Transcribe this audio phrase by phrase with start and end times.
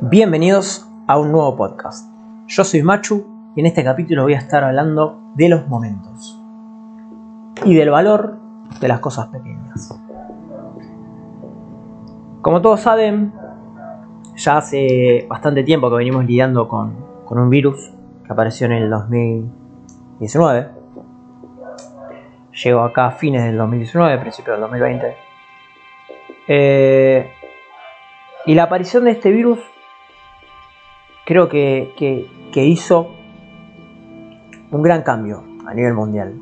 [0.00, 2.10] Bienvenidos a un nuevo podcast.
[2.46, 6.40] Yo soy Machu y en este capítulo voy a estar hablando de los momentos
[7.64, 8.38] y del valor
[8.80, 9.94] de las cosas pequeñas.
[12.40, 13.32] Como todos saben,
[14.36, 16.96] ya hace bastante tiempo que venimos lidiando con,
[17.28, 17.92] un virus
[18.26, 20.68] que apareció en el 2019.
[22.64, 25.16] Llegó acá a fines del 2019, principios del 2020.
[26.48, 27.32] Eh,
[28.44, 29.60] y la aparición de este virus
[31.24, 33.10] creo que, hizo
[34.70, 36.34] un gran cambio a nivel mundial.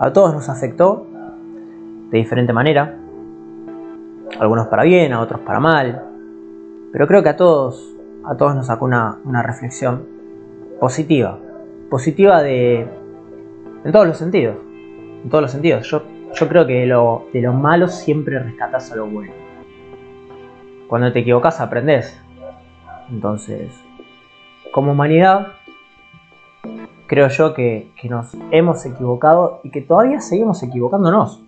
[0.00, 1.06] A todos nos afectó
[2.10, 2.96] de diferente manera,
[4.38, 6.04] algunos para bien, a otros para mal,
[6.92, 10.04] pero creo que a todos, a todos nos sacó una, reflexión
[10.80, 11.38] positiva,
[11.90, 12.86] positiva de,
[13.84, 14.56] en todos los sentidos,
[15.22, 15.88] en todos los sentidos.
[15.90, 16.02] Yo,
[16.34, 19.32] yo creo que de lo, de lo malo siempre rescatas a lo bueno.
[20.88, 22.18] Cuando te equivocas aprendes,
[23.10, 23.72] entonces,
[24.72, 25.48] como humanidad,
[27.06, 31.42] creo yo que, nos hemos equivocado y que todavía seguimos equivocándonos.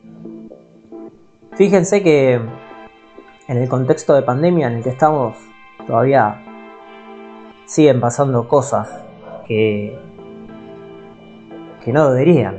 [1.53, 5.37] Fíjense que en el contexto de pandemia en el que estamos,
[5.87, 6.43] todavía
[7.67, 8.89] siguen pasando cosas
[9.47, 9.99] que,
[11.85, 12.59] que no deberían.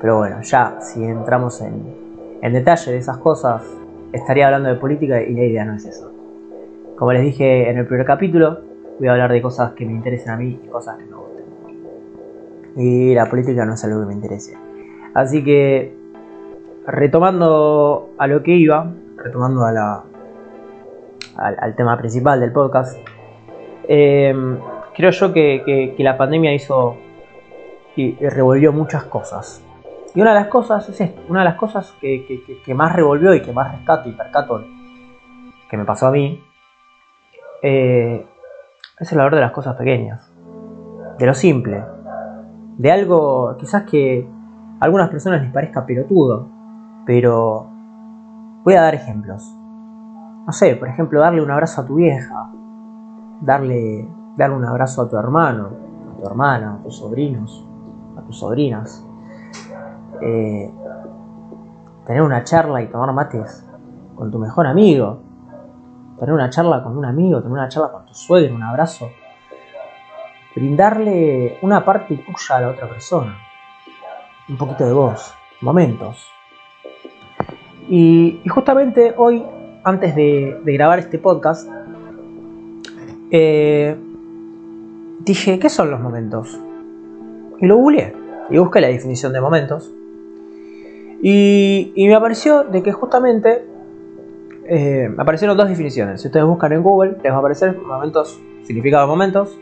[0.00, 2.04] Pero bueno, ya si entramos en,
[2.42, 3.62] en detalle de esas cosas,
[4.12, 6.13] estaría hablando de política y la idea no es eso.
[6.96, 8.60] Como les dije en el primer capítulo,
[9.00, 11.44] voy a hablar de cosas que me interesen a mí y cosas que me gusten.
[12.76, 14.56] Y la política no es algo que me interese.
[15.12, 15.92] Así que,
[16.86, 20.04] retomando a lo que iba, retomando a la,
[21.36, 22.96] al, tema principal del podcast,
[23.88, 24.56] em,
[24.94, 26.96] creo yo que, la pandemia hizo
[27.96, 29.64] y, revolvió muchas cosas.
[30.14, 32.24] Y una de las cosas es esto, una de las cosas que,
[32.64, 34.64] que, más revolvió y que más rescato y percato
[35.68, 36.40] que me pasó a mí
[37.66, 38.26] eh,
[39.00, 40.30] es el valor de las cosas pequeñas,
[41.18, 41.82] de lo simple,
[42.76, 44.28] de algo quizás que
[44.80, 46.46] a algunas personas les parezca pelotudo,
[47.06, 47.66] pero
[48.64, 49.50] voy a dar ejemplos.
[50.46, 52.50] No sé, por ejemplo, darle un abrazo a tu vieja,
[53.40, 55.70] darle, darle un abrazo a tu hermano,
[56.12, 57.66] a tu hermana, a tus sobrinos,
[58.18, 59.06] a tus sobrinas.
[60.20, 60.70] Eh,
[62.06, 63.66] tener una charla y tomar mates
[64.16, 65.22] con tu mejor amigo
[66.24, 69.10] tener una charla con un amigo, tener una charla con tu suegro, un abrazo,
[70.56, 73.36] brindarle una parte tuya a la otra persona,
[74.48, 76.26] un poquito de voz, momentos.
[77.88, 79.44] Y, justamente hoy,
[79.82, 81.68] antes de, grabar este podcast,
[83.30, 83.94] eh,
[85.20, 86.58] dije, ¿qué son los momentos?
[87.60, 88.14] Y lo googleé
[88.48, 89.92] y busqué la definición de momentos.
[91.22, 93.73] Y, y me apareció de que justamente
[94.66, 96.20] eh, aparecieron dos definiciones.
[96.20, 99.58] Si ustedes buscan en Google, les va a aparecer momentos, significado momentos.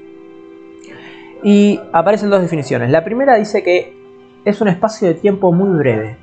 [1.42, 2.90] Y aparecen dos definiciones.
[2.90, 3.96] La primera dice que
[4.44, 6.16] es un espacio de tiempo muy breve.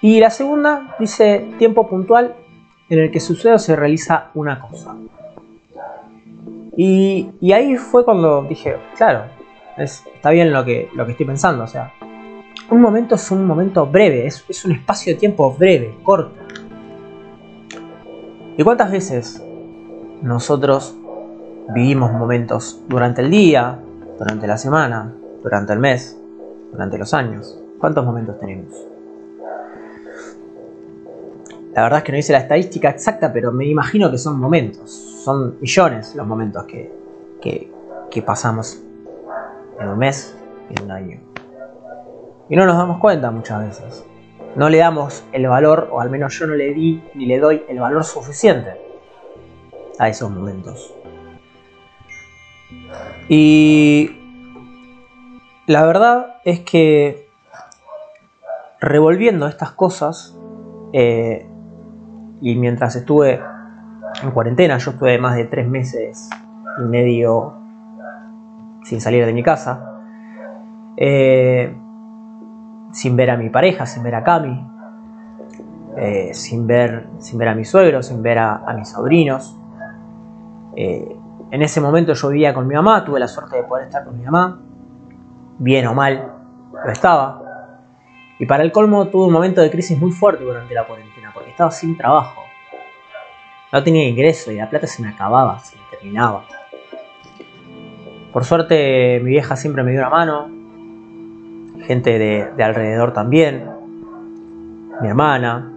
[0.00, 2.34] Y la segunda dice tiempo puntual
[2.88, 4.96] en el que sucede o se realiza una cosa.
[6.76, 9.24] Y, ahí fue cuando dije, claro,
[9.76, 11.64] está bien lo que, lo que estoy pensando.
[11.64, 11.92] O sea,
[12.72, 16.34] un momento es un momento breve, es, un espacio de tiempo breve, corto.
[18.56, 19.42] ¿Y cuántas veces
[20.22, 20.96] nosotros
[21.74, 23.78] vivimos momentos durante el día,
[24.18, 25.12] durante la semana,
[25.42, 26.18] durante el mes,
[26.72, 27.60] durante los años?
[27.78, 28.72] ¿Cuántos momentos tenemos?
[31.74, 34.90] La verdad es que no hice la estadística exacta, pero me imagino que son momentos.
[34.90, 36.90] Son millones los momentos que,
[37.42, 38.80] que, pasamos
[39.78, 40.34] en un mes,
[40.70, 41.31] en un año.
[42.52, 44.04] Y no nos damos cuenta muchas veces
[44.54, 47.64] no le damos el valor, o al menos yo no le di ni le doy
[47.68, 48.78] el valor suficiente
[49.98, 50.94] a esos momentos.
[53.28, 54.10] Y
[55.66, 57.26] la verdad es que
[58.80, 60.36] revolviendo estas cosas,
[60.92, 61.46] eh,
[62.40, 63.40] y mientras estuve
[64.22, 66.28] en cuarentena, yo estuve más de tres meses
[66.78, 67.54] y medio
[68.84, 70.02] sin salir de mi casa,
[70.98, 71.74] eh,
[72.92, 74.68] sin ver a mi pareja, sin ver a Cami,
[75.96, 79.56] eh, sin, ver, sin ver a mi suegro, sin ver a, mis sobrinos.
[80.76, 81.16] Eh,
[81.50, 84.16] en ese momento yo vivía con mi mamá, tuve la suerte de poder estar con
[84.16, 84.60] mi mamá,
[85.58, 86.32] bien o mal,
[86.72, 87.42] lo estaba.
[88.38, 91.50] Y para el colmo tuve un momento de crisis muy fuerte durante la cuarentena, porque
[91.50, 92.42] estaba sin trabajo.
[93.72, 96.44] No tenía ingreso y la plata se me acababa, se me terminaba.
[98.32, 100.61] Por suerte mi vieja siempre me dio una mano,
[101.82, 103.68] gente de, alrededor también,
[105.00, 105.70] mi hermana,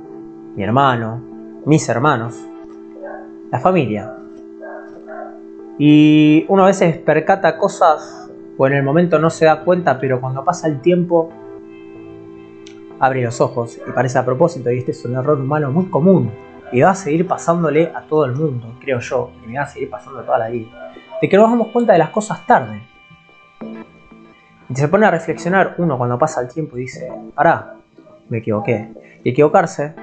[0.55, 1.21] mi hermano,
[1.65, 2.35] mis hermanos.
[3.51, 4.11] la familia.
[5.77, 10.19] Y uno a veces percata cosas o en el momento no se da cuenta, pero
[10.21, 11.29] cuando pasa el tiempo
[12.99, 16.31] abre los ojos y parece a propósito y este es un error humano muy común
[16.71, 19.67] y va a seguir pasándole a todo el mundo, creo yo, y me va a
[19.67, 20.91] seguir pasando toda la vida,
[21.21, 22.81] de que nos damos cuenta de las cosas tarde.
[24.69, 27.75] Y se pone a reflexionar uno cuando pasa el tiempo y dice, pará,
[28.29, 28.89] me equivoqué.
[29.23, 29.93] Y equivocarse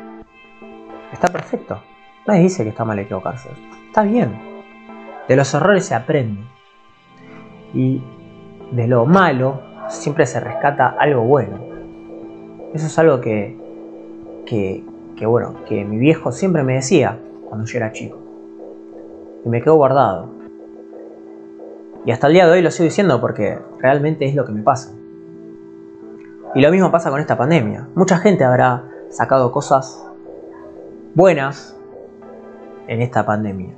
[1.12, 1.80] está perfecto.
[2.26, 3.48] Nadie dice que está mal equivocarse.
[3.86, 4.38] Está bien.
[5.28, 6.42] De los errores se aprende.
[7.74, 8.02] Y
[8.70, 11.58] de lo malo siempre se rescata algo bueno.
[12.74, 13.56] Eso es algo que,
[14.46, 17.18] que, bueno, que mi viejo siempre me decía
[17.48, 18.18] cuando yo era chico.
[19.44, 20.30] Y me quedó guardado.
[22.04, 24.62] Y hasta el día de hoy lo sigo diciendo porque realmente es lo que me
[24.62, 24.92] pasa.
[26.54, 27.88] Y lo mismo pasa con esta pandemia.
[27.94, 30.04] Mucha gente habrá sacado cosas
[31.14, 31.76] buenas
[32.88, 33.74] en esta pandemia.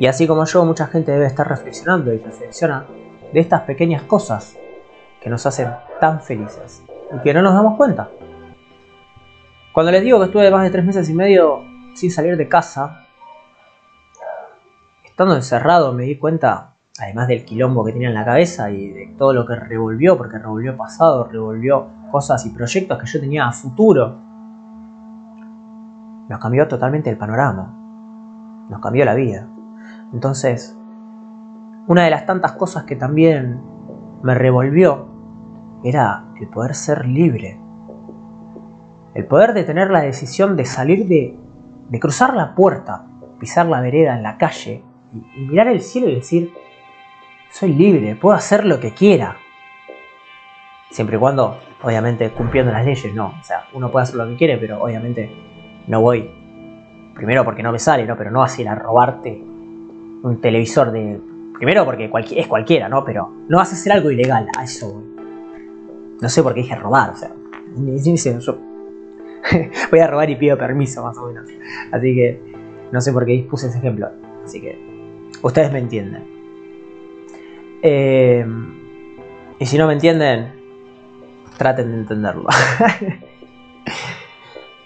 [0.00, 2.86] Y así como yo, mucha gente debe estar reflexionando y reflexiona
[3.32, 4.56] de estas pequeñas cosas
[5.22, 5.70] que nos hacen
[6.00, 6.82] tan felices
[7.14, 8.10] y que no nos damos cuenta.
[9.72, 11.62] Cuando les digo que estuve más de tres meses y medio
[11.94, 13.06] sin salir de casa,
[15.04, 19.14] estando encerrado me di cuenta, además del quilombo que tenía en la cabeza y de
[19.16, 23.52] todo lo que revolvió, porque revolvió pasado, revolvió cosas y proyectos que yo tenía a
[23.52, 24.16] futuro,
[26.28, 27.74] nos cambió totalmente el panorama,
[28.68, 29.46] nos cambió la vida.
[30.12, 30.76] Entonces,
[31.86, 33.60] una de las tantas cosas que también
[34.22, 35.06] me revolvió
[35.84, 37.60] era el poder ser libre.
[39.14, 41.38] El poder de tener la decisión de salir de,
[41.88, 43.06] de cruzar la puerta,
[43.38, 46.52] pisar la vereda en la calle y, y mirar el cielo y decir,
[47.50, 49.36] soy libre, puedo hacer lo que quiera.
[50.90, 53.34] Siempre y cuando, obviamente, cumpliendo las leyes, no.
[53.40, 55.30] O sea, uno puede hacer lo que quiere, pero obviamente
[55.86, 56.30] no voy.
[57.14, 58.16] Primero porque no me sale, ¿no?
[58.16, 59.30] Pero no vas a ir a robarte
[60.20, 61.20] un televisor de
[61.58, 63.04] Primero porque es cualquiera, ¿no?
[63.04, 65.02] Pero no vas a hacer algo ilegal, a eso
[66.22, 67.30] No sé por qué dije robar, o sea,
[68.40, 68.58] yo
[69.90, 71.48] voy a robar y pido permiso, más o menos.
[71.90, 72.40] Así que
[72.92, 74.08] no sé por qué puse ese ejemplo.
[74.44, 74.78] Así que
[75.42, 76.37] ustedes me entienden.
[77.82, 78.46] Eh,
[79.58, 80.52] y si no me entienden,
[81.56, 82.46] traten de entenderlo.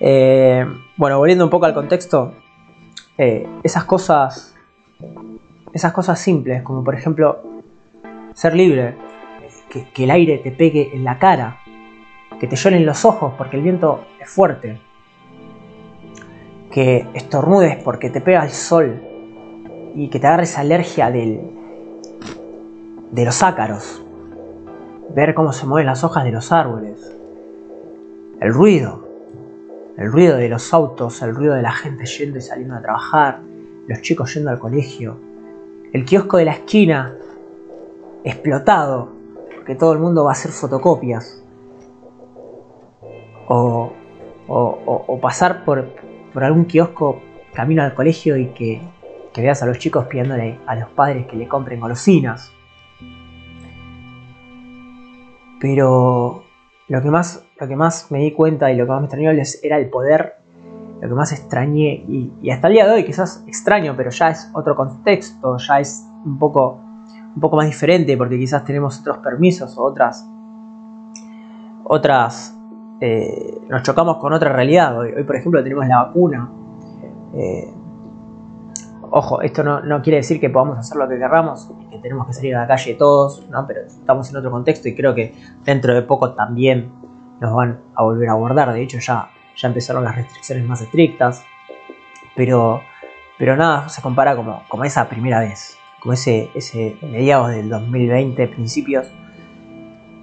[0.05, 0.67] Eh,
[0.97, 2.35] bueno, volviendo un poco al contexto,
[3.17, 4.53] eh, esas cosas
[5.73, 7.43] esas cosas simples, como por ejemplo
[8.35, 8.94] ser libre,
[9.69, 11.61] que, el aire te pegue en la cara,
[12.39, 14.79] que te lloren los ojos porque el viento es fuerte,
[16.71, 19.03] que estornudes porque te pega el sol
[19.94, 21.41] y que te agarres alergia del,
[23.12, 24.03] de los ácaros,
[25.14, 27.14] ver cómo se mueven las hojas de los árboles,
[28.41, 29.06] el ruido,
[29.97, 33.41] el ruido de los autos, el ruido de la gente yendo y saliendo a trabajar,
[33.87, 35.19] los chicos yendo al colegio,
[35.93, 37.14] el kiosco de la esquina
[38.25, 39.11] explotado,
[39.55, 41.44] porque todo el mundo va a hacer fotocopias.
[43.47, 43.93] O,
[45.20, 45.93] pasar por,
[46.35, 47.20] algún kiosco
[47.53, 48.81] camino al colegio y que,
[49.37, 52.50] veas a los chicos pidiéndole a los padres que le compren golosinas.
[55.62, 56.43] Pero
[56.88, 59.31] lo que más, lo que más me di cuenta y lo que más me extrañó
[59.62, 60.43] era el poder
[61.01, 64.51] lo que más extrañé y, hasta el día de hoy quizás extraño, pero ya es
[64.55, 66.79] otro contexto, ya es un poco,
[67.34, 70.29] un poco más diferente porque quizás tenemos otros permisos o otras,
[71.84, 72.56] otras,
[73.01, 74.96] eh, nos chocamos con otra realidad.
[74.98, 76.51] Hoy, por ejemplo tenemos la vacuna.
[77.34, 77.72] Eh,
[79.14, 82.56] ojo, esto no, quiere decir que podamos hacer lo que querramos que tenemos que salir
[82.56, 83.66] a la calle todos, ¿no?
[83.66, 86.90] pero estamos en otro contexto y creo que dentro de poco también
[87.40, 88.72] nos van a volver a abordar.
[88.72, 91.44] De hecho, ya ya empezaron las restricciones más estrictas,
[92.34, 92.81] pero,
[93.38, 98.48] pero nada se compara como, como esa primera vez, como ese, ese mediados del 2020,
[98.48, 99.08] principios,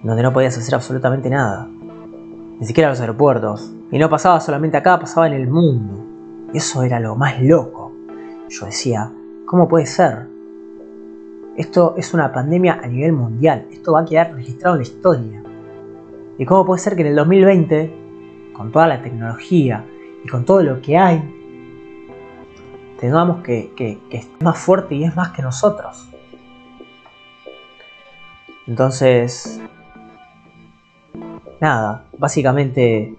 [0.04, 1.68] donde no podías hacer absolutamente nada,
[2.60, 6.06] ni siquiera los aeropuertos, y no pasaba solamente acá, pasaba en el mundo,
[6.54, 7.79] eso era lo más loco.
[8.50, 9.12] Yo decía,
[9.46, 10.28] ¿cómo puede ser?
[11.56, 15.44] Esto es una pandemia a nivel mundial, esto va a quedar registrado en la historia.
[16.38, 18.00] ¿Y cómo puede ser que en el 2020
[18.60, 19.86] con toda la tecnología
[20.24, 21.24] y con todo lo que hay,
[23.00, 26.10] tengamos que, que, es más fuerte y es más que nosotros.
[28.68, 29.62] Entonces,
[31.62, 33.16] nada, básicamente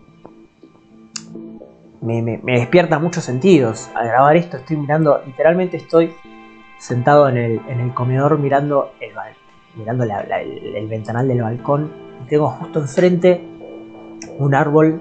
[2.01, 3.91] me, despierta muchos sentidos.
[3.95, 6.15] Al grabar esto estoy mirando, literalmente estoy
[6.79, 9.11] sentado en el, comedor mirando, el,
[9.77, 11.93] mirando el, ventanal del balcón
[12.25, 13.47] y tengo justo enfrente
[14.39, 15.01] un árbol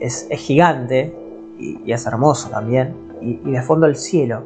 [0.00, 1.14] es, gigante
[1.58, 2.94] y, es hermoso también.
[3.20, 4.44] y, de fondo el cielo.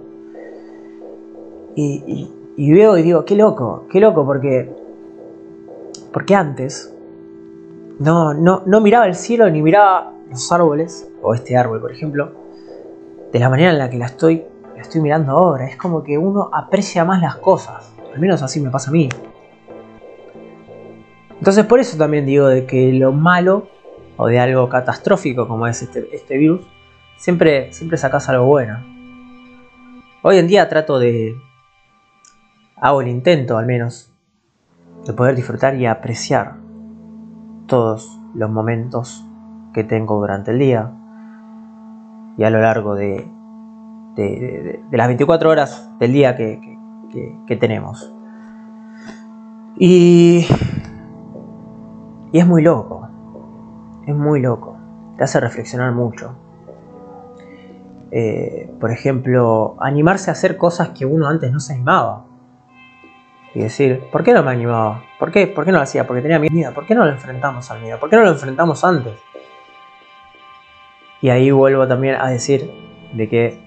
[1.77, 4.73] Y, veo y digo, qué loco, qué loco, porque,
[6.13, 6.95] porque antes
[7.99, 12.33] no, no, no miraba el cielo ni miraba los árboles, o este árbol por ejemplo,
[13.33, 15.67] de la manera en la que la estoy, la estoy mirando ahora.
[15.67, 19.09] Es como que uno aprecia más las cosas, al menos así me pasa a mí.
[21.39, 23.69] Entonces por eso también digo de que lo malo
[24.17, 26.67] o de algo catastrófico como es este, este virus,
[27.17, 28.79] siempre, siempre sacas algo bueno.
[30.23, 31.37] Hoy en día trato de,
[32.77, 34.11] hago el intento al menos,
[35.05, 36.57] de poder disfrutar y apreciar
[37.67, 39.25] todos los momentos
[39.75, 40.93] que tengo durante el día
[42.37, 43.29] y a lo largo de,
[44.17, 46.79] de, las 24 horas del día que,
[47.47, 48.13] que tenemos.
[49.77, 50.47] Y
[52.35, 53.09] y es muy loco.
[54.09, 54.77] Es muy loco.
[55.17, 56.35] Te hace reflexionar mucho.
[58.11, 62.25] Eh, por ejemplo, animarse a hacer cosas que uno antes no se animaba.
[63.55, 65.05] Y decir, ¿por qué no me animaba?
[65.21, 66.09] ¿Por qué, ¿Por qué no lo hacía?
[66.09, 66.75] Porque tenía miedo.
[66.75, 68.01] ¿Por qué no lo enfrentamos al miedo?
[68.01, 69.17] ¿Por qué no lo enfrentamos antes?
[71.25, 72.71] Y ahí vuelvo también a decir
[73.15, 73.59] de que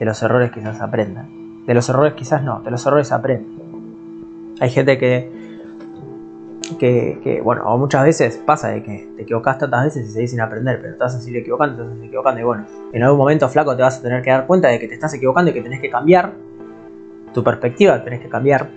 [0.00, 1.64] de los errores quizás aprendan.
[1.64, 4.56] De los errores quizás no, de los errores aprenden.
[4.58, 5.30] Hay gente que
[6.80, 10.40] que, bueno, o muchas veces pasa de que te equivocas tantas veces y seguís sin
[10.40, 13.48] aprender, pero te vas a seguir equivocando, te seguir equivocando y bueno, en algún momento
[13.48, 15.62] flaco te vas a tener que dar cuenta de que te estás equivocando y que
[15.62, 16.32] tenés que cambiar
[17.32, 18.68] tu perspectiva, tenés que cambiar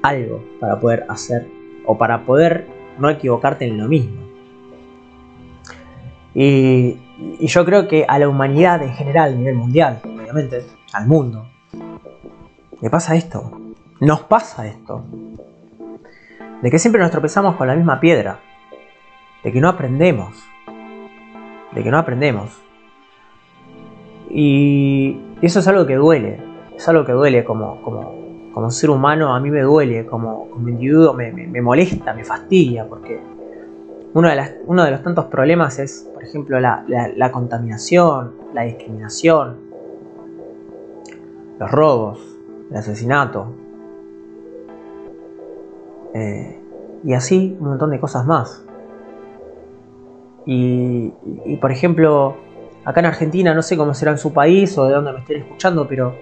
[0.00, 1.46] algo para poder hacer
[1.84, 2.64] o para poder
[2.98, 4.16] no equivocarte en lo mismo.
[6.34, 11.06] Y, y yo creo que a la humanidad en general, a nivel mundial, obviamente, al
[11.06, 11.46] mundo,
[12.80, 13.50] le pasa esto.
[14.00, 15.04] Nos pasa esto.
[16.62, 18.40] De que siempre nos tropezamos con la misma piedra,
[19.42, 20.36] de que no aprendemos,
[21.72, 22.50] de que no aprendemos.
[24.30, 26.40] Y eso es algo que duele,
[26.76, 30.68] es algo que duele como, como, como ser humano, a mí me duele, como, como
[30.68, 33.20] individuo me, molesta, me fastidia, porque
[34.14, 39.56] uno de, uno de, los tantos problemas es, por ejemplo, la, la, contaminación, la discriminación,
[41.58, 42.18] los robos,
[42.70, 43.52] el asesinato,
[46.14, 46.58] eh,
[47.04, 48.64] y así un montón de cosas más.
[50.50, 51.12] Y,
[51.60, 52.36] por ejemplo,
[52.86, 55.42] acá en Argentina, no sé cómo será en su país o de dónde me estén
[55.42, 56.14] escuchando, pero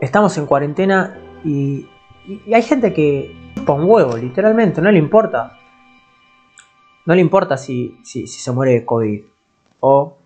[0.00, 1.86] estamos en cuarentena y,
[2.52, 5.58] hay gente que pone un huevo, literalmente, no le importa.
[7.04, 9.22] No le importa si, si, se muere de COVID
[9.80, 10.16] o,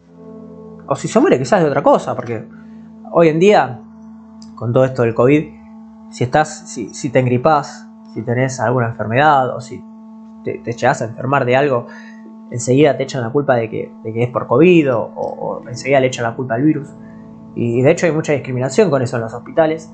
[0.86, 2.44] o si se muere quizás de otra cosa, porque
[3.12, 3.80] hoy en día,
[4.56, 5.56] con todo esto del COVID,
[6.10, 9.82] si estás, si, si te engripas, si tenés alguna enfermedad o si
[10.44, 11.86] te, te a enfermar de algo,
[12.50, 16.34] enseguida te echan la culpa de que, es por COVID o, enseguida le echan la
[16.34, 16.88] culpa al virus.
[17.54, 19.90] Y de hecho hay mucha discriminación con eso en los hospitales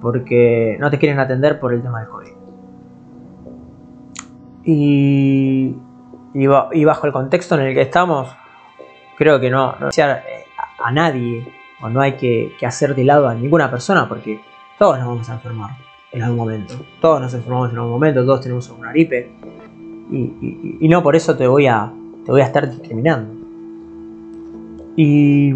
[0.00, 2.41] porque no te quieren atender por el tema del COVID.
[4.64, 5.74] Y,
[6.34, 8.28] y, bajo el contexto en el que estamos,
[9.16, 10.22] creo que no, no a,
[10.84, 11.46] a nadie
[11.82, 14.40] o no hay que, hacer de lado a ninguna persona porque
[14.78, 15.70] todos nos vamos a enfermar
[16.12, 16.74] en algún momento.
[17.00, 19.30] Todos nos enfermamos en algún momento, todos tenemos una gripe.
[20.10, 21.90] Y, no por eso te voy a,
[22.24, 23.34] te voy a estar discriminando.
[24.96, 25.52] Y,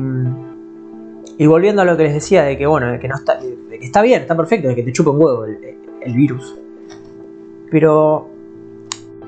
[1.38, 3.08] y volviendo a lo que les decía de que bueno, de que
[3.80, 6.56] está, bien, está perfecto, de que te chupa un huevo el, virus.
[7.70, 8.28] Pero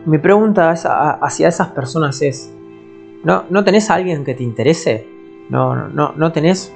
[0.08, 2.52] mi pregunta hacia esas personas es,
[3.24, 5.06] ¿no, ¿no tenés a alguien que te interese?
[5.50, 6.72] ¿No, no, no tenés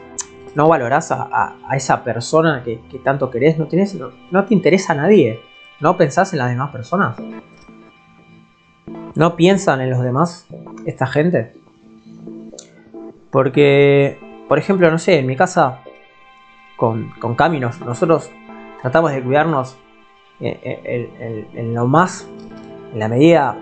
[0.55, 3.95] no valorás a, esa persona que, tanto querés, no, tenés,
[4.31, 5.41] no, te interesa a nadie,
[5.81, 7.17] no pensás en las demás personas.
[9.15, 10.47] No piensan en los demás,
[10.87, 11.55] esta gente.
[13.31, 15.81] Porque, por ejemplo, no sé, en mi casa,
[16.77, 18.31] con, con Caminos, nosotros
[18.83, 19.79] tratamos de cuidarnos
[20.41, 22.29] en, lo más,
[22.93, 23.57] en la medida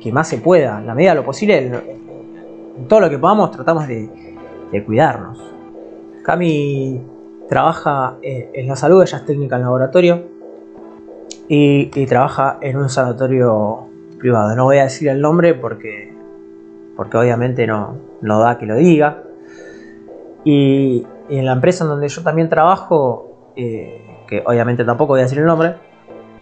[0.00, 3.50] que más se pueda, en la medida de lo posible, en, todo lo que podamos,
[3.50, 5.54] tratamos de cuidarnos.
[6.24, 7.00] Cami
[7.48, 10.22] trabaja eh, en la salud, ella es técnica en laboratorio
[11.48, 13.86] y, trabaja en un sanatorio
[14.18, 14.56] privado.
[14.56, 16.12] No voy a decir el nombre porque,
[16.96, 19.22] porque obviamente no, da que lo diga.
[20.44, 25.22] Y, en la empresa en donde yo también trabajo, eh, que obviamente tampoco voy a
[25.24, 25.76] decir el nombre,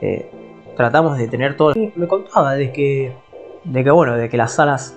[0.00, 0.28] eh,
[0.76, 1.74] tratamos de tener todo.
[1.96, 3.16] Me contaba de que,
[3.64, 4.96] de que bueno, de que las salas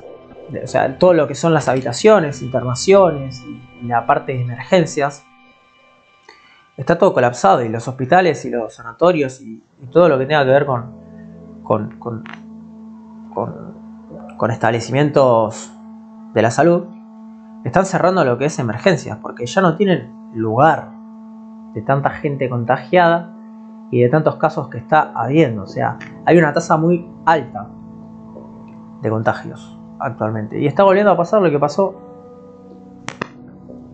[0.64, 5.26] o sea, todo lo que son las habitaciones, internaciones y la parte de emergencias,
[6.78, 10.52] está todo colapsado y los hospitales y los sanatorios y, todo lo que tenga que
[10.52, 10.94] ver con,
[11.64, 12.24] con,
[14.38, 15.72] con, establecimientos
[16.34, 16.86] de la salud
[17.64, 20.92] están cerrando lo que es emergencias, porque ya no tienen lugar
[21.74, 23.35] de tanta gente contagiada
[23.92, 25.64] y de tantos casos que está habiendo.
[25.64, 27.68] O sea, hay una tasa muy alta
[29.02, 30.60] de contagios actualmente.
[30.60, 31.96] Y está volviendo a pasar lo que pasó.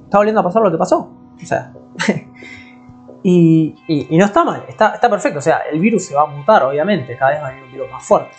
[0.06, 1.12] Está volviendo a pasar lo que pasó.
[1.42, 1.74] O sea.
[3.24, 3.76] y,
[4.12, 5.40] no está mal, está, perfecto.
[5.40, 7.16] O sea, el virus se va a mutar, obviamente.
[7.18, 8.38] Cada vez va a venir un virus más fuerte.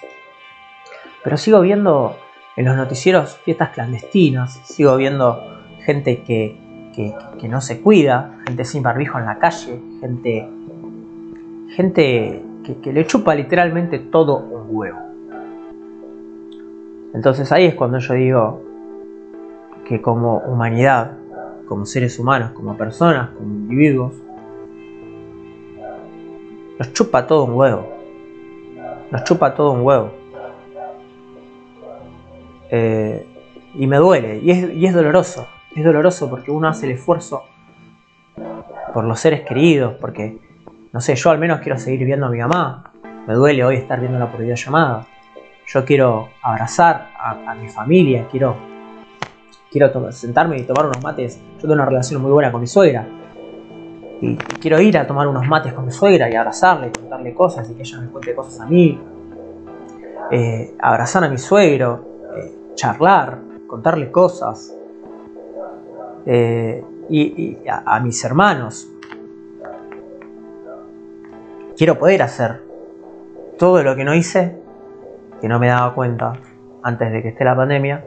[1.22, 2.16] Pero sigo viendo
[2.56, 4.60] en los noticieros fiestas clandestinas.
[4.64, 5.40] Sigo viendo
[5.84, 6.58] gente que,
[6.94, 8.38] que, no se cuida.
[8.46, 9.80] Gente sin barbijo en la calle.
[10.00, 10.48] Gente.
[11.72, 12.42] Gente
[12.82, 14.98] que, le chupa literalmente todo un huevo.
[17.14, 18.62] Entonces ahí es cuando yo digo
[19.86, 21.12] que como humanidad,
[21.66, 24.12] como seres humanos, como personas, como individuos,
[26.78, 27.88] nos chupa todo un huevo.
[29.10, 30.12] Nos chupa todo un huevo.
[32.70, 33.26] Eh,
[33.74, 35.46] y me duele, y es, y es doloroso.
[35.74, 37.44] Es doloroso porque uno hace el esfuerzo
[38.92, 40.38] por los seres queridos, porque,
[40.92, 42.92] no sé, yo al menos quiero seguir viendo a mi mamá.
[43.26, 45.06] Me duele hoy estar viéndola por videollamada
[45.66, 48.56] yo quiero abrazar a, mi familia, quiero,
[49.70, 51.40] quiero sentarme y tomar unos mates.
[51.54, 53.06] Yo tengo una relación muy buena con mi suegra.
[54.20, 57.68] Y quiero ir a tomar unos mates con mi suegra y abrazarle, y contarle cosas
[57.70, 59.00] y que ella me cuente cosas a mí.
[60.30, 62.04] Eh, abrazar a mi suegro,
[62.36, 64.76] eh, charlar, contarle cosas.
[66.26, 68.91] Eh, y, a mis hermanos.
[71.82, 72.62] Quiero poder hacer
[73.58, 74.56] todo lo que no hice
[75.40, 76.34] que no me daba cuenta
[76.80, 78.04] antes de que esté la pandemia.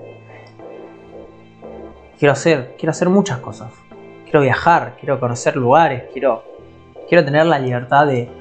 [2.18, 3.74] Quiero hacer, quiero hacer muchas cosas.
[4.24, 6.46] Quiero viajar, quiero conocer lugares, quiero,
[7.10, 8.32] quiero tener la libertad de,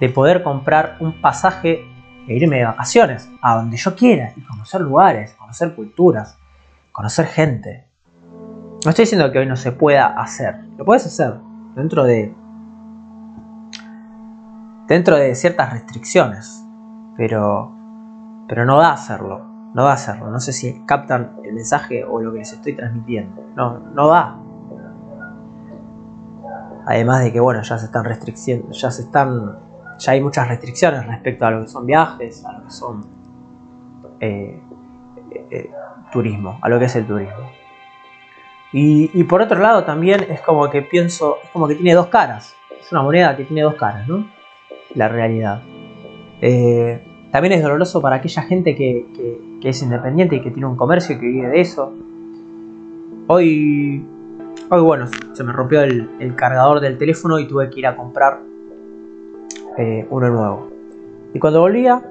[0.00, 1.84] de poder comprar un pasaje
[2.26, 6.36] e irme de vacaciones a donde yo quiera y conocer lugares, conocer culturas,
[6.90, 7.86] conocer gente.
[8.84, 11.34] No estoy diciendo que hoy no se pueda hacer, lo puedes hacer
[11.76, 12.34] dentro de
[14.90, 16.66] dentro de ciertas restricciones,
[17.16, 17.72] pero
[18.48, 20.28] pero no da hacerlo, no da hacerlo.
[20.28, 23.44] No sé si captan el mensaje o lo que les estoy transmitiendo.
[23.54, 24.36] No, no da.
[26.84, 29.56] Además de que, bueno, ya se están restricciones, ya se están,
[29.98, 33.06] ya hay muchas restricciones respecto a lo que son viajes, a lo que son
[34.18, 34.60] eh,
[35.30, 35.70] eh, eh,
[36.10, 37.52] turismo, a lo que es el turismo.
[38.72, 42.08] Y, y, por otro lado también es como que pienso, es como que tiene dos
[42.08, 42.56] caras.
[42.80, 44.39] Es una moneda que tiene dos caras, ¿no?
[44.94, 45.62] La realidad.
[46.40, 47.00] Eh,
[47.30, 49.06] también es doloroso para aquella gente que,
[49.62, 51.92] es independiente y que tiene un comercio y que vive de eso.
[53.28, 54.04] Hoy,
[54.68, 58.40] hoy bueno, se me rompió el, cargador del teléfono y tuve que ir a comprar
[59.78, 60.70] eh, uno nuevo.
[61.32, 62.02] Y cuando volvía,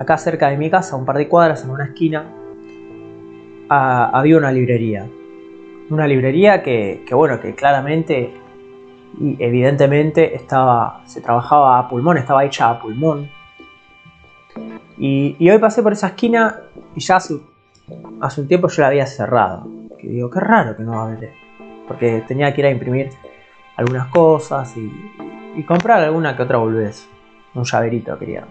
[0.00, 2.24] acá cerca de mi casa, un par de cuadras en una esquina,
[3.68, 5.06] había una librería.
[5.90, 8.32] Una librería que, que, bueno, que claramente
[9.18, 13.28] y evidentemente estaba, se trabajaba a pulmón, estaba hecha a pulmón
[15.00, 16.60] y, hoy pasé por esa esquina
[16.94, 19.66] y ya hace, un tiempo yo la había cerrado.
[19.98, 21.32] Que digo, qué raro que no abre.
[21.88, 23.10] Porque tenía que ir a imprimir
[23.76, 27.08] algunas cosas y, comprar alguna que otra boludez.
[27.54, 28.44] Un llaverito quería.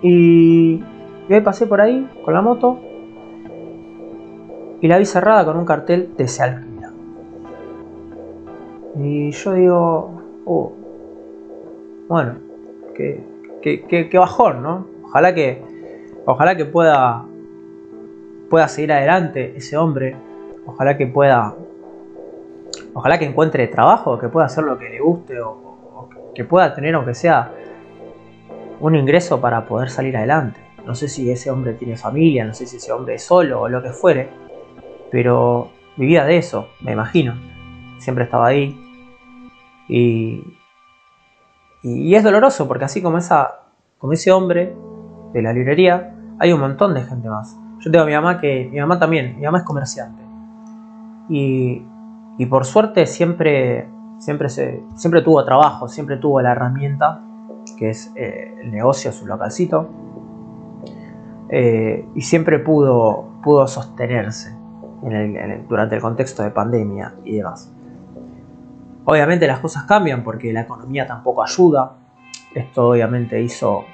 [0.00, 0.82] Y,
[1.28, 2.80] hoy pasé por ahí con la moto
[4.80, 6.71] y la vi cerrada con un cartel de se alquila.
[8.96, 10.72] Y yo digo, oh,
[12.08, 12.34] bueno,
[12.94, 13.20] qué,
[13.62, 14.86] qué bajón, ¿no?
[15.04, 15.62] Ojalá que,
[16.24, 17.24] Ojalá que pueda,
[18.48, 20.16] pueda seguir adelante ese hombre.
[20.66, 21.54] Ojalá que pueda.
[22.94, 26.94] Ojalá que encuentre trabajo, que pueda hacer lo que le guste o, que pueda tener,
[26.94, 27.52] aunque sea,
[28.80, 30.60] un ingreso para poder salir adelante.
[30.86, 33.68] No sé si ese hombre tiene familia, no sé si ese hombre es solo o
[33.68, 34.28] lo que fuere,
[35.10, 37.34] pero vivía de eso, me imagino.
[38.02, 38.76] Siempre estaba ahí.
[39.88, 40.42] Y,
[41.84, 43.60] y es doloroso porque así como, esa,
[43.98, 44.74] como ese hombre
[45.32, 47.56] de la librería, hay un montón de gente más.
[47.78, 50.20] Yo tengo a mi mamá que, mi mamá también, mi mamá es comerciante.
[51.28, 51.82] Y,
[52.38, 53.88] y por suerte siempre,
[54.18, 57.20] siempre, se, siempre tuvo trabajo, siempre tuvo la herramienta,
[57.78, 59.88] que es eh, el negocio, su localcito.
[61.50, 64.56] Eh, y siempre pudo, pudo sostenerse
[65.68, 67.72] durante el contexto de pandemia y demás.
[69.04, 71.96] Obviamente las cosas cambian porque la economía tampoco ayuda.
[72.54, 73.84] Esto obviamente hizo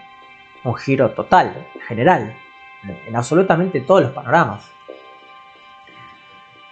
[0.65, 2.35] un giro total, general,
[3.07, 4.71] en absolutamente todos los panoramas.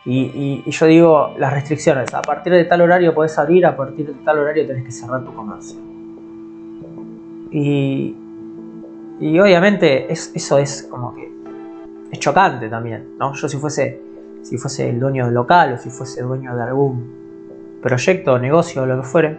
[0.05, 4.15] Y, yo digo, las restricciones, a partir de tal horario puedes abrir, a partir de
[4.25, 5.81] tal horario tenés que cerrar tu comercio.
[7.51, 8.15] Y,
[9.19, 11.29] y obviamente eso es como que
[12.13, 13.35] es chocante también, ¿no?
[13.35, 14.01] Yo si fuese,
[14.43, 17.26] si fuese el dueño del local o si fuese dueño de algún
[17.87, 19.39] proyecto o negocio o lo que fuere,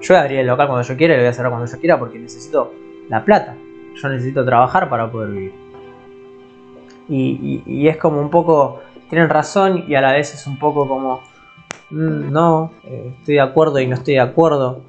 [0.00, 1.70] yo voy a abrir el local cuando yo quiera y lo voy a cerrar cuando
[1.70, 2.72] yo quiera porque necesito
[3.08, 3.54] la plata.
[3.94, 5.52] Yo necesito trabajar para poder vivir.
[7.08, 11.20] Y, es como un poco, tienen razón y a la vez es un poco como,
[11.90, 14.80] mm, no, eh, estoy de acuerdo y no estoy de acuerdo.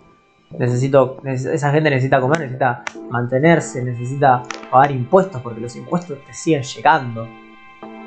[0.58, 6.64] Necesito, esa gente necesita comer, necesita mantenerse, necesita pagar impuestos porque los impuestos te siguen
[6.64, 7.28] llegando.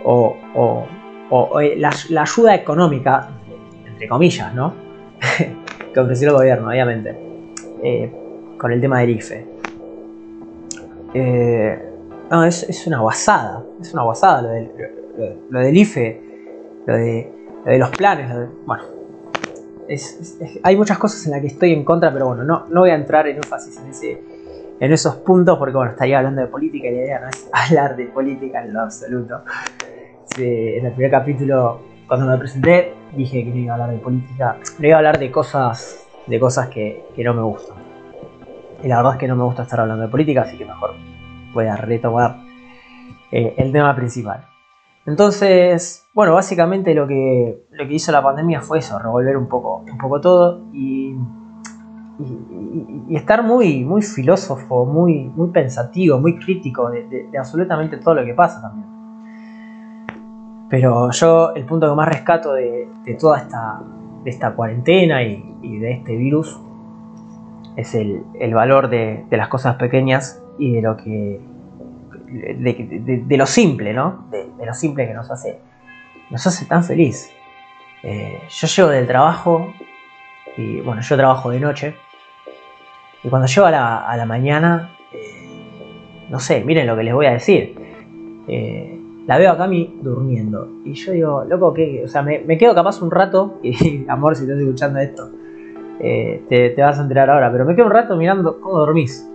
[0.05, 1.91] O, o, eh, la,
[2.23, 3.29] ayuda económica,
[3.97, 4.75] entre comillas, ¿no?
[5.95, 7.17] que ofreció el gobierno, obviamente,
[7.83, 8.13] eh,
[8.59, 9.47] con el tema del IFE.
[11.15, 11.93] Eh,
[12.31, 14.71] no, es, una guasada, es una guasada lo del,
[15.49, 16.21] lo, IFE,
[16.87, 17.33] lo de,
[17.79, 18.31] los planes,
[18.67, 18.85] bueno,
[20.63, 22.97] hay muchas cosas en las que estoy en contra, pero bueno, no, no voy a
[22.97, 24.23] entrar en énfasis en, ese,
[24.79, 27.97] en esos puntos porque bueno, estaría hablando de política y la idea no es hablar
[27.97, 29.41] de política en lo absoluto.
[30.37, 34.57] en el primer capítulo, cuando me presenté, dije que no iba a hablar de política,
[34.79, 37.77] no iba a hablar de cosas, de cosas que, no me gustan.
[38.83, 40.95] Y la verdad es que no me gusta estar hablando de política, así que mejor
[41.53, 42.37] voy a retomar
[43.33, 44.45] eh, el tema principal.
[45.07, 49.85] Entonces, bueno, básicamente lo que, lo que hizo la pandemia fue eso, revolver un poco,
[49.89, 51.15] un poco todo y,
[53.09, 58.35] y, estar muy, muy filósofo, muy, muy pensativo, muy crítico de, absolutamente todo lo que
[58.35, 58.96] pasa también.
[60.69, 63.81] Pero yo el punto que más rescato de, toda esta,
[64.25, 66.59] de esta cuarentena y, de este virus
[67.77, 71.41] es el, el valor de, las cosas pequeñas y de lo que
[72.29, 74.27] de, lo simple, ¿no?
[74.31, 75.59] De, lo simple que nos hace,
[76.31, 77.31] nos hace tan feliz.
[78.03, 79.73] Eh, yo llego del trabajo
[80.57, 81.95] y bueno, yo trabajo de noche
[83.23, 83.71] y cuando llego a
[84.17, 87.75] la, mañana, eh, no sé, miren lo que les voy a decir.
[88.49, 88.96] Eh,
[89.27, 93.03] la veo a Cami durmiendo y yo digo, loco, que, o sea, me, quedo capaz
[93.03, 95.31] un rato y amor, si estás escuchando esto,
[95.99, 99.27] te, te vas a enterar ahora, pero me quedo un rato mirando cómo dormís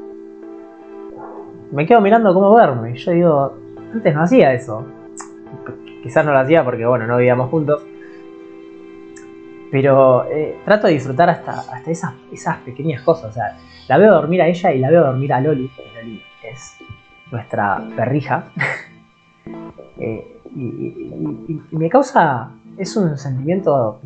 [1.71, 2.91] me quedo mirando cómo duerme.
[2.91, 3.53] Y yo digo,
[3.93, 4.85] antes no hacía eso.
[6.03, 7.83] Quizás no lo hacía porque, bueno, no vivíamos juntos.
[9.71, 13.31] Pero eh, trato de disfrutar hasta, hasta esas, esas pequeñas cosas.
[13.31, 15.71] O sea, la veo dormir a ella y la veo dormir a Loli.
[15.95, 16.77] Loli es
[17.31, 18.51] nuestra perrija.
[19.97, 22.51] Eh, y, me causa.
[22.77, 23.99] Es un sentimiento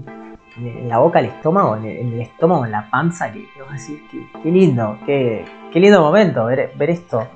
[0.57, 4.01] en la boca, el estómago, en el, estómago, en la panza, que, que decir,
[4.41, 7.27] qué, lindo, qué, qué, lindo momento ver, ver esto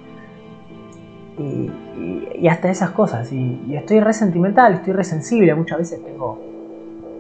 [1.40, 3.32] y, hasta esas cosas.
[3.32, 6.40] Y, estoy re sentimental, estoy re sensible, muchas veces tengo,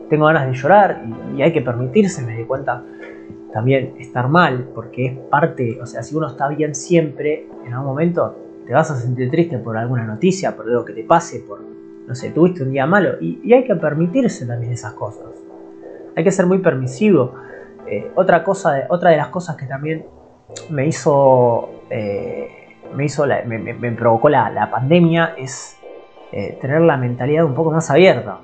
[0.09, 1.03] tengo ganas de llorar
[1.35, 2.83] y, hay que permitirse, me di cuenta
[3.53, 7.87] también estar mal, porque es parte, o sea, si uno está bien siempre, en algún
[7.87, 8.35] momento
[8.69, 11.59] te vas a sentir triste por alguna noticia, por algo que te pase, por,
[12.05, 15.25] no sé, tuviste un día malo, y, hay que permitirse también esas cosas.
[16.15, 17.33] Hay que ser muy permisivo.
[17.87, 20.05] Eh, otra, cosa de, otra de las cosas que también
[20.69, 25.75] me hizo eh, me, hizo me, provocó la, pandemia es
[26.31, 28.37] eh, tener la mentalidad un poco más abierta.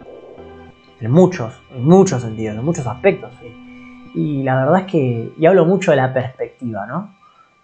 [1.01, 3.31] En muchos, en muchos sentidos, en muchos aspectos.
[4.15, 7.13] Y la verdad es que, y hablo mucho de la perspectiva, ¿no?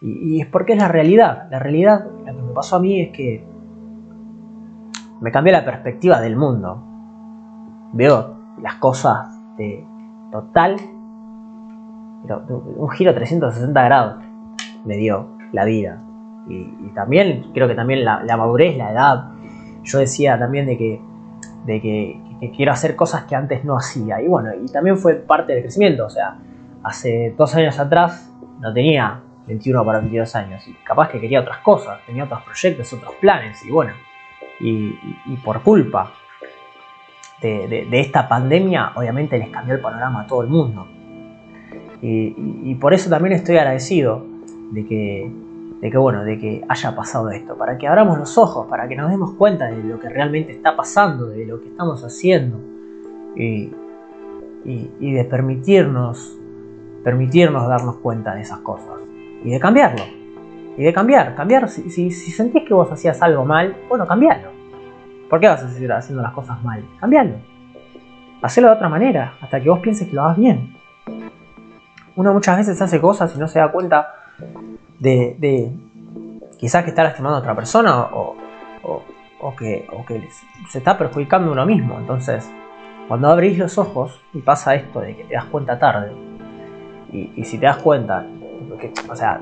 [0.01, 1.47] Y, es porque es la realidad.
[1.51, 3.45] La realidad, lo que me pasó a mí es que
[5.21, 6.83] me cambió la perspectiva del mundo.
[7.93, 9.85] Veo las cosas de
[10.31, 10.77] total,
[12.77, 14.23] un giro 360 grados
[14.85, 16.01] me dio la vida
[16.47, 19.25] y, también creo que también la, madurez, la edad.
[19.83, 21.01] Yo decía también de que,
[21.65, 24.21] de que, quiero hacer cosas que antes no hacía.
[24.21, 26.05] Y bueno, y también fue parte del crecimiento.
[26.05, 26.37] O sea,
[26.83, 31.59] hace dos años atrás no tenía 21 para 22 años y capaz que quería otras
[31.59, 33.63] cosas, tenía otros proyectos, otros planes.
[33.65, 33.93] Y bueno,
[34.59, 34.93] y,
[35.43, 36.11] por culpa
[37.41, 40.87] de, esta pandemia, obviamente les cambió el panorama a todo el mundo.
[42.01, 44.25] y por eso también estoy agradecido
[44.71, 45.31] de que
[45.81, 48.95] de que bueno, de que haya pasado esto, para que abramos los ojos, para que
[48.95, 52.59] nos demos cuenta de lo que realmente está pasando, de lo que estamos haciendo
[53.35, 53.71] y,
[54.63, 56.37] de permitirnos,
[57.03, 59.00] permitirnos darnos cuenta de esas cosas
[59.43, 60.03] y de cambiarlo.
[60.77, 64.49] Y de cambiar, cambiar, si, si, sentís que vos hacías algo mal, bueno, cambiarlo.
[65.29, 66.83] ¿Por qué vas a seguir haciendo las cosas mal?
[66.99, 67.35] Cambiarlo.
[68.41, 70.75] Hacelo de otra manera, hasta que vos pienses que lo hagas bien.
[72.15, 74.13] Uno muchas veces hace cosas y no se da cuenta
[74.99, 75.71] de,
[76.57, 78.35] quizás que está lastimando a otra persona o,
[79.57, 79.87] que,
[80.69, 81.97] se está perjudicando uno mismo.
[81.99, 82.49] Entonces,
[83.07, 86.11] cuando abrís los ojos y pasa esto de que te das cuenta tarde,
[87.11, 88.25] y, si te das cuenta,
[89.09, 89.41] o sea,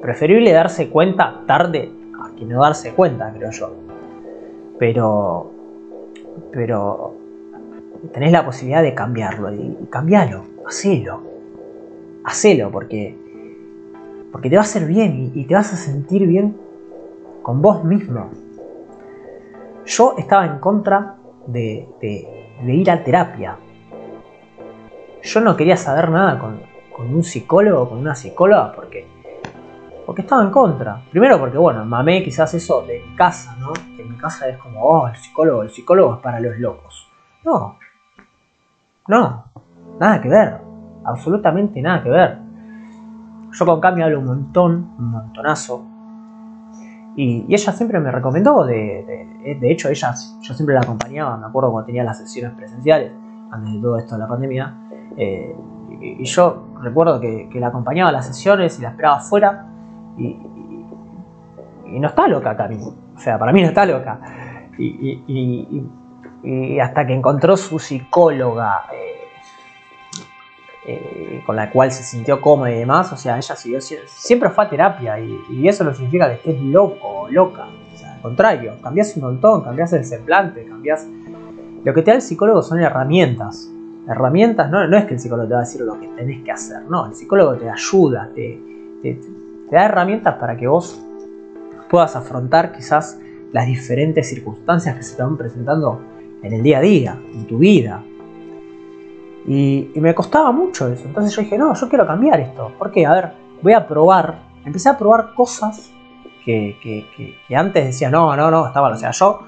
[0.00, 1.90] preferible darse cuenta tarde
[2.20, 3.72] a que no darse cuenta, creo yo.
[4.78, 5.50] Pero,
[6.52, 7.14] pero
[8.12, 11.22] tenés la posibilidad de cambiarlo y, cambiarlo, hacelo,
[12.24, 13.16] hacelo porque,
[14.30, 16.56] porque te va a hacer bien y, te vas a sentir bien
[17.42, 18.30] con vos mismo.
[19.86, 21.86] Yo estaba en contra de,
[22.66, 23.56] ir a terapia.
[25.22, 29.06] Yo no quería saber nada con, con un psicólogo con una psicóloga porque
[30.04, 31.02] porque estaba en contra.
[31.10, 33.72] Primero porque, bueno, mamé quizás eso de mi casa, ¿no?
[33.72, 37.08] Que en mi casa es como, oh, el psicólogo, el psicólogo es para los locos.
[37.44, 37.78] No.
[39.08, 39.44] No.
[39.98, 40.60] Nada que ver.
[41.04, 42.38] Absolutamente nada que ver.
[43.52, 45.84] Yo con Cami hablo un montón, un montonazo.
[47.16, 51.70] Y, ella siempre me recomendó, de, de, hecho ella, yo siempre la acompañaba, me acuerdo
[51.70, 53.12] cuando tenía las sesiones presenciales,
[53.52, 54.74] antes de todo esto de la pandemia,
[55.16, 55.54] eh,
[56.00, 59.66] y, yo recuerdo que, que, la acompañaba a las sesiones y la esperaba afuera
[60.18, 60.36] y,
[62.00, 62.76] no está loca Cami.
[62.76, 64.20] O sea, para mí no está loca.
[64.78, 65.80] Y,
[66.80, 69.14] hasta que encontró su psicóloga eh,
[70.86, 74.64] eh, con la cual se sintió cómoda y demás, o sea, ella siguió, siempre fue
[74.64, 77.66] a terapia y, eso no significa que estés loco o loca.
[77.94, 81.06] O sea, al contrario, cambias un montón, cambias el semblante, cambias...
[81.84, 83.70] Lo que te da el psicólogo son herramientas.
[84.06, 86.52] Herramientas, no, no es que el psicólogo te va a decir lo que tenés que
[86.52, 88.60] hacer, no, el psicólogo te ayuda, te,
[89.70, 91.00] da herramientas para que vos
[91.88, 93.18] puedas afrontar quizás
[93.52, 96.00] las diferentes circunstancias que se te van presentando
[96.42, 98.02] en el día a día, en tu vida.
[99.46, 101.06] Y, me costaba mucho eso.
[101.06, 102.72] Entonces yo dije, no, yo quiero cambiar esto.
[102.78, 103.06] ¿Por qué?
[103.06, 104.38] A ver, voy a probar.
[104.64, 105.92] Empecé a probar cosas
[106.44, 108.90] que, que, antes decía, no, no, no, estaba.
[108.90, 109.40] O sea, yo,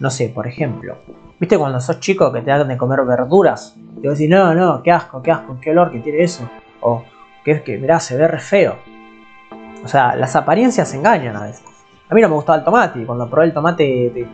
[0.00, 0.96] no sé, por ejemplo,
[1.42, 3.74] ¿viste cuando sos chico que te dan de comer verduras?
[4.00, 6.48] Y vos decís, no, no, qué asco, qué asco, qué olor que tiene eso.
[6.82, 7.02] O
[7.44, 8.76] que es que, mirá, se ve re feo.
[9.84, 11.64] O sea, las apariencias engañan a veces.
[12.08, 14.28] A mí no me gustaba el tomate y cuando probé el tomate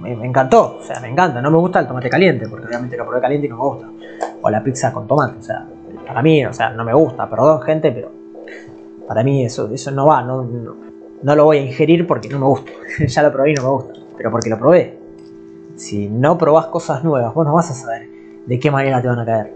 [0.00, 0.76] me, encantó.
[0.80, 1.42] O sea, me encanta.
[1.42, 3.88] No me gusta el tomate caliente porque obviamente lo probé caliente y no me gusta.
[4.40, 5.36] O la pizza con tomate.
[5.36, 5.66] O sea,
[6.06, 7.28] para mí, o sea, no me gusta.
[7.28, 8.12] Perdón, gente, pero
[9.08, 10.22] para mí eso, eso no va.
[10.22, 10.44] No,
[11.20, 12.70] no, lo voy a ingerir porque no me gusta.
[13.08, 13.94] ya lo probé y no me gusta.
[14.16, 15.03] Pero porque lo probé.
[15.76, 18.08] Si no probás cosas nuevas, vos no vas a saber
[18.46, 19.54] de qué manera te van a caer.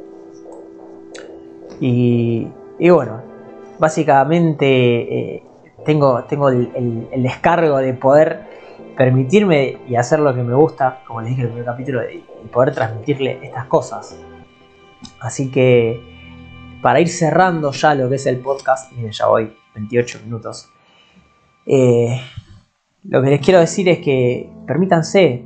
[1.80, 3.22] Y, y bueno,
[3.78, 5.42] básicamente eh,
[5.84, 8.46] tengo, tengo el, descargo de poder
[8.96, 12.24] permitirme y hacer lo que me gusta, como les dije en el primer capítulo, y
[12.48, 14.18] poder transmitirle estas cosas.
[15.20, 16.00] Así que
[16.82, 20.68] para ir cerrando ya lo que es el podcast, miren, ya voy 28 minutos.
[21.66, 22.20] Eh,
[23.04, 25.44] lo que les quiero decir es que permítanse,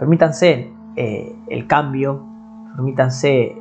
[0.00, 2.26] permítanse eh, el cambio,
[2.74, 3.56] permítanse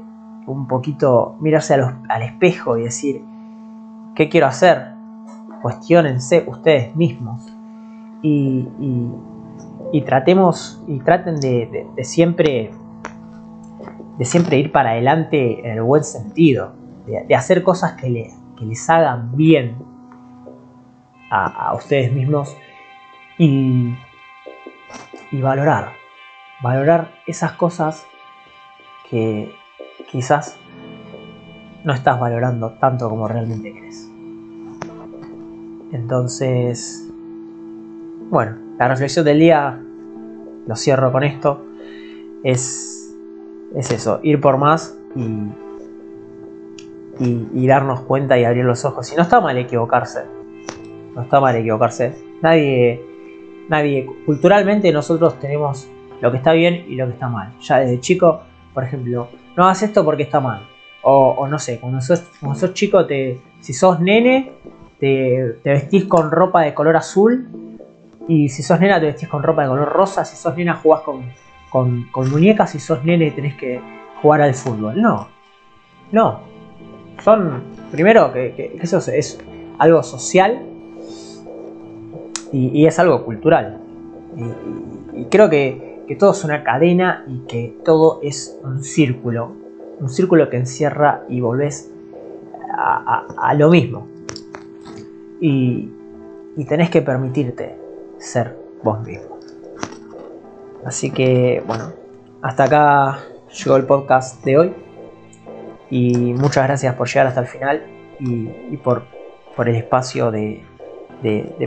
[0.47, 3.21] un poquito mirarse al espejo y decir,
[4.19, 4.95] ¿Qué quiero hacer?
[5.61, 7.41] Cuestiónense ustedes mismos
[8.21, 8.67] y,
[10.05, 12.71] tratemos y traten de, siempre
[14.17, 16.73] de siempre ir para adelante en el buen sentido,
[17.05, 19.77] de, hacer cosas que, les hagan bien
[21.31, 22.57] a, ustedes mismos
[23.37, 23.95] y,
[25.31, 25.93] y valorar,
[26.61, 28.05] valorar esas cosas
[29.09, 29.53] que
[30.11, 30.57] quizás
[31.83, 34.09] no estás valorando tanto como realmente crees.
[35.91, 37.09] Entonces,
[38.29, 39.79] bueno, la reflexión del día,
[40.67, 41.65] lo cierro con esto,
[42.43, 43.15] es,
[43.75, 45.47] es eso, ir por más y,
[47.53, 49.11] y, darnos cuenta y abrir los ojos.
[49.11, 50.25] Y no está mal equivocarse,
[51.15, 52.15] no está mal equivocarse.
[52.41, 53.03] Nadie,
[53.67, 55.89] nadie, culturalmente nosotros tenemos
[56.21, 57.53] lo que está bien y lo que está mal.
[57.61, 58.41] Ya desde chico,
[58.73, 60.67] por ejemplo, no hagas esto porque está mal.
[61.01, 62.23] O, no sé, cuando sos,
[62.73, 64.51] chico, te, si sos nene,
[64.99, 67.47] te, vestís con ropa de color azul
[68.27, 71.01] y si sos nena te vestís con ropa de color rosa, si sos nena jugás
[71.01, 71.23] con,
[71.71, 73.81] con, muñecas, si sos nene tenés que
[74.21, 75.01] jugar al fútbol.
[75.01, 75.27] No,
[76.11, 76.41] no.
[77.23, 79.39] Son, primero, que, eso es,
[79.77, 80.61] algo social
[82.51, 83.79] y, es algo cultural.
[85.15, 89.53] Y, creo que, que todo es una cadena y que todo es un círculo.
[90.01, 91.89] Un círculo que encierra y volvés
[92.75, 94.07] a lo mismo
[95.39, 95.89] y,
[96.67, 97.77] tenés que permitirte
[98.17, 99.39] ser vos mismo.
[100.85, 101.93] Así que bueno,
[102.41, 103.19] hasta acá
[103.51, 104.73] llegó el podcast de hoy
[105.89, 107.83] y muchas gracias por llegar hasta el final
[108.19, 109.03] y, por,
[109.65, 110.63] el espacio de,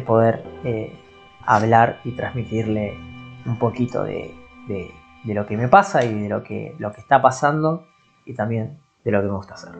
[0.07, 0.92] poder eh,
[1.44, 2.94] hablar y transmitirle
[3.46, 4.35] un poquito de,
[5.24, 7.87] lo que me pasa y de lo que, lo que está pasando
[8.24, 9.72] y también de lo que me gusta hacer.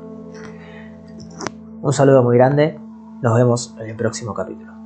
[1.83, 2.79] Un saludo muy grande
[3.22, 4.82] nos vemos en el próximo capítulo.